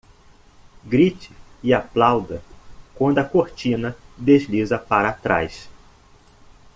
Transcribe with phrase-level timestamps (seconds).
[0.83, 1.29] Grite
[1.63, 2.41] e aplauda
[2.95, 5.69] quando a cortina desliza para trás.